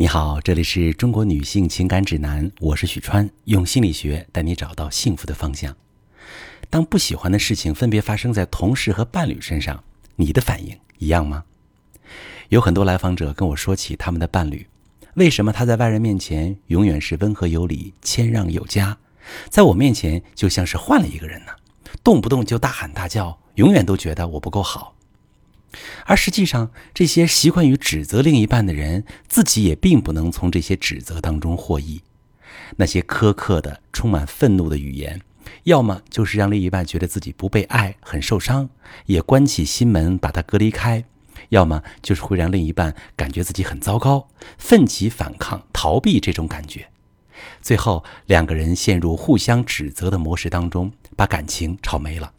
[0.00, 5.76] 你好，这里是中国女性情感指南，我是许川，用心理学带你找到幸福的方向。
[6.70, 9.82] 当不喜欢的事情分别发生在同事和伴侣身上，
[10.14, 11.42] 你的反应一样吗？
[12.48, 14.64] 有很多来访者跟我说起他们的伴侣，
[15.14, 18.96] 为什么他在外人面前永远是温和有礼、谦让有加，
[19.50, 21.50] 在我面前就像是换了一个人呢？
[22.04, 24.94] 动不动就大喊大叫，永远都觉得我不够好。
[26.06, 32.02] 而实际上，这些习惯于指责另一半的人，自己也并不能从这些指责当中获益。
[32.76, 35.20] 那些苛刻的、充满愤怒的语言，
[35.64, 38.68] 要么就是让另一半觉得自己不被爱，很受伤，
[39.06, 41.02] 也关起心门把他隔离开；
[41.50, 46.88] 要么就是会让另一半感觉自己很糟糕，奋起反抗、逃避这种感觉。
[47.60, 52.32] 最后，两个人陷入互相指责的模式当中，把感情吵没了。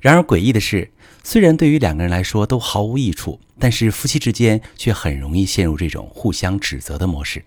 [0.00, 0.90] 然而，诡异的是。
[1.22, 7.44] 虽然对于两个人来说都毫无益处，但是夫妻之间却很容易陷入这种互相指责的模式。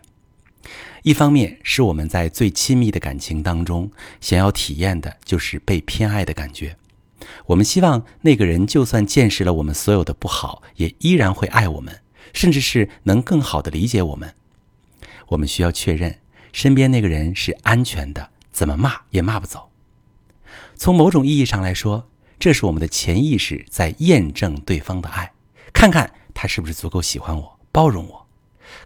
[1.01, 6.77] 一方面是我们在最亲密的感情当中，想要体验的就是被偏爱的感觉。
[7.47, 11.99] 我们希望那个人就算见识了我们所有的不好，也依然会爱我们，
[12.31, 14.35] 甚至是能更好的理解我们。
[15.29, 16.19] 我们需要确认
[16.51, 19.71] 身边那个人是安全的，怎么骂也骂不走。
[20.75, 22.07] 从某种意义上来说。
[22.43, 25.31] 这是我们的潜意识在验证对方的爱，
[25.71, 28.27] 看看他是不是足够喜欢我、包容我。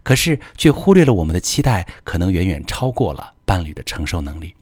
[0.04, 4.54] 可是却忽略了我们的期待可能远远超过了伴侣的承受能力。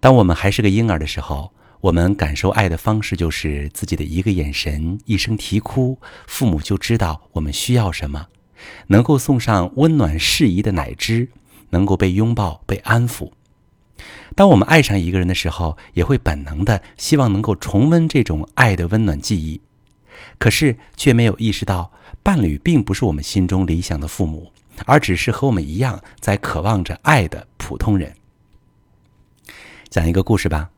[0.00, 1.52] 当我们还是个婴儿的时候，
[1.82, 8.26] 我们感受爱的方式就是自己的一个眼神、一声啼哭，父母就知道我们需要什么，
[8.88, 11.28] 能够送上温暖适宜的奶汁，
[11.70, 13.30] 能够被拥抱、被安抚。
[14.36, 19.62] 当我们爱上一个人的时候，也会本能的希望能够重温这种爱的温暖记忆，
[20.38, 21.90] 可是却没有意识到，
[22.22, 24.52] 伴侣并不是我们心中理想的父母，
[24.84, 28.14] 而只是和我们一样在渴望着爱的普通人。
[29.88, 30.70] 讲一个故事吧。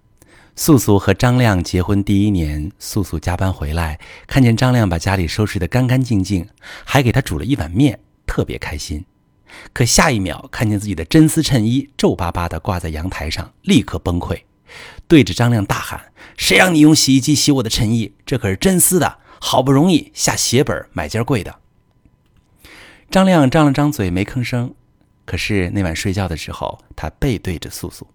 [0.54, 6.48] 素素和张亮结婚第一年，素素加班回来，看见张亮把家里收拾得干干净净，
[6.84, 9.04] 还给他煮了一碗面，特别开心。
[9.72, 14.42] 可下一秒，看见自己的真丝衬衣皱巴巴地挂在阳台上，立刻崩溃，
[15.06, 18.12] 对着张亮大喊：“谁让你用洗衣机洗我的衬衣？
[18.26, 21.56] 这可是真丝的，好不容易下血本买件贵的。”
[23.10, 24.74] 张亮张了张嘴没吭声。
[25.24, 28.06] 可是那晚睡觉的时候，他背对着素素。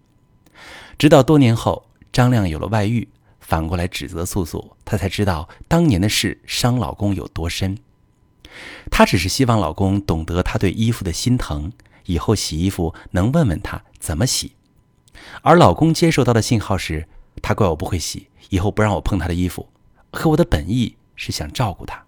[0.98, 3.08] 直到多年后，张亮有了外遇，
[3.38, 7.78] 反过来指责素素，他才知道当年的事伤老公有多深。
[8.90, 11.72] 她只是希望老公懂得她对衣服的心疼，
[12.06, 14.52] 以后洗衣服能问问她怎么洗。
[15.42, 17.08] 而老公接受到的信号是，
[17.40, 19.68] 他怪我不会洗，以后不让我碰他的衣服。
[20.10, 22.04] 可我的本意是想照顾他。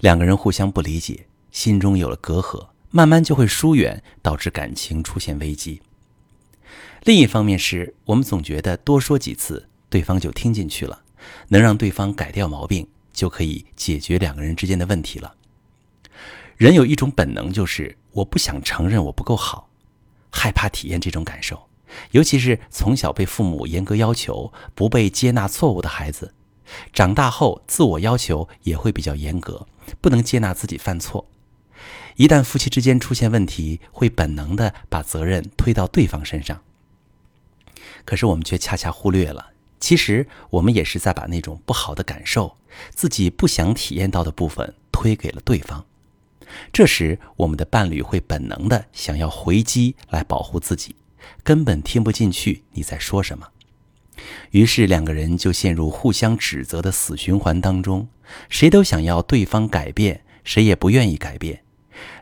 [0.00, 5.80] 两个人互相不理解，心中有了隔阂，慢慢就会疏远，导致感情出现危机。
[7.04, 11.02] 另一方面是我们总觉得多说几次，对方就听进去了，
[11.48, 12.86] 能让对方改掉毛病。
[13.16, 15.34] 就可以解决两个人之间的问题了。
[16.56, 19.68] 人有一种本能，就是我不想承认我不够好，
[20.30, 21.68] 害怕体验这种感受。
[22.10, 26.34] 尤其是从小被父母严格要求、不被接纳错误的孩子，
[26.92, 29.66] 长大后自我要求也会比较严格，
[30.00, 31.26] 不能接纳自己犯错。
[32.16, 36.60] 一旦夫妻之间出现问题，会本能的把责任推到对方身上。
[38.04, 39.52] 可是我们却恰恰忽略了。
[39.78, 42.56] 其实我们也是在把那种不好的感受、
[42.90, 45.84] 自己不想体验到的部分推给了对方。
[46.72, 50.96] 这时，我们的伴侣会本能的想要回击来保护自己，
[51.42, 53.48] 根本听不进去你在说什么。
[54.52, 58.08] 于是，两个人就陷入互相指责的死循环当中，
[58.48, 61.62] 谁都想要对方改变，谁也不愿意改变。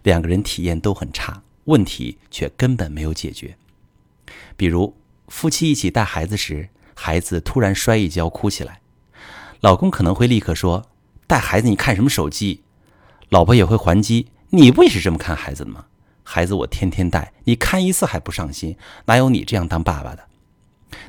[0.02, 3.56] 两个人体验都很差，问题却根本没有解决。
[4.56, 4.96] 比如，
[5.28, 6.70] 夫妻一起带孩子时。
[6.94, 8.80] 孩子突然摔一跤，哭起来，
[9.60, 10.90] 老公可能会立刻说
[11.26, 12.62] ：“带孩子你看什么手机？”
[13.30, 15.86] 老婆也会还击：“你不也是这么看孩子的吗？
[16.22, 18.76] 孩子我天天带，你看一次还不上心，
[19.06, 20.24] 哪有你这样当爸爸的？”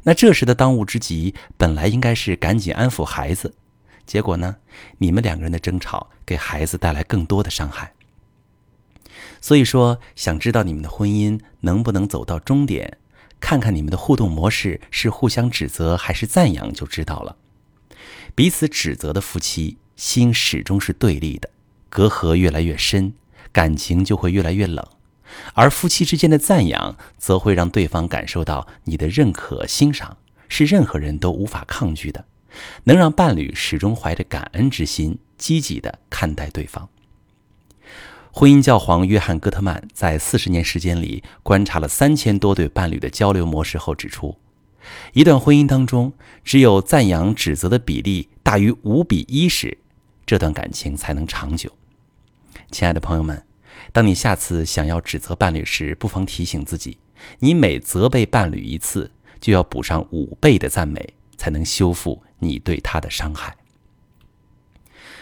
[0.03, 3.53] 那这时的当务之急，本来应该是赶紧安抚孩子，
[4.05, 4.55] 结果呢，
[4.97, 7.93] 你们两个人的争吵给孩子带来更多的伤害。
[9.39, 12.97] 所以说，想知道你们的婚姻能不能走到终点？
[13.39, 17.37] 看看你们的互动模式是互相指责还是赞扬，就知道了。
[18.33, 21.49] 彼此指责的夫妻，心始终是对立的，
[21.89, 23.13] 隔阂越来越深，
[23.51, 24.83] 感情就会越来越冷；
[25.53, 30.17] 而夫妻之间的赞扬，则会让对方感受到你的认可、欣赏，
[30.49, 32.25] 是任何人都无法抗拒的，
[32.85, 36.89] 能让伴侣始终怀着感恩之心，积极的看待对方。
[38.37, 44.37] 婚姻教皇约翰·戈特曼在四十年时间里观察了三千多对伴侣的交流模式后指出，
[45.13, 46.11] 一段婚姻当中，
[46.43, 49.77] 只有赞扬指责的比例大于五比一时，
[50.25, 51.71] 这段感情才能长久。
[52.71, 53.41] 亲爱的朋友们，
[53.93, 56.97] 当你下次想要指责伴侣时，不妨提醒自己：
[57.39, 59.09] 你每责备伴侣一次，
[59.39, 63.55] 就要补上五倍的赞美，才能修复你对他的伤害。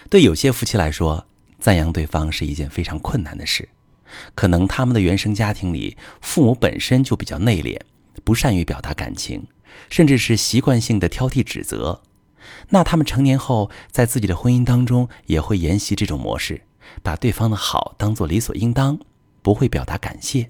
[0.10, 1.28] 对有些夫妻来说，
[1.64, 3.70] 赞扬对方是一件非常困难的事，
[4.36, 7.80] 可能他们的原生家庭里，父母本身就比较内敛，
[8.26, 9.48] 不善于表达感情，
[9.90, 12.02] 甚至是习惯性的挑剔指责。
[12.72, 16.64] 那他们成年后，在自己的婚姻当中，也会沿袭这种模式，
[17.02, 19.00] 把对方的好当做理所应当，
[19.42, 20.50] 不会表达感谢，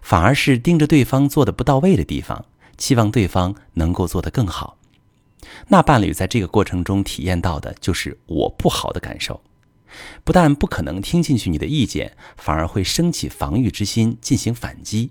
[0.00, 2.44] 反而是盯着对方做的不到位的地方，
[2.78, 4.78] 期望对方能够做得更好。
[5.66, 9.42] 那伴侣在这个过程中体验到的就是我不好的感受。
[10.24, 15.10] 不但不可能听进去你的意见，反而会升起防御之心进行反击，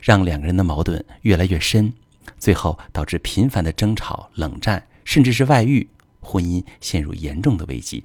[0.00, 1.92] 让两个人的矛盾越来越深，
[2.38, 5.88] 最后导致频繁的争吵、冷战，甚至是外遇，
[6.20, 8.04] 婚姻陷入严重的危机。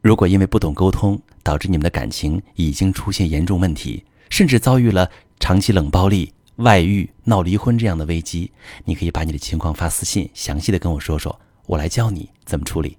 [0.00, 5.10] 如果因为不懂沟通，导致你们的感情已经出现严重问题，甚至遭遇了
[5.40, 8.52] 长期冷暴力、外遇、闹离婚这样的危机，
[8.84, 12.96] 你可以把你的情况发私信，详细的跟我说说，我来教你怎么处理。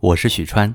[0.00, 0.74] 我是许川，